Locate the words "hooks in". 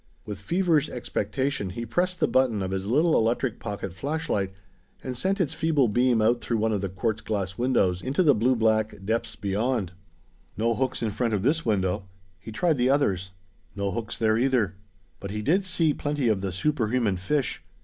10.73-11.11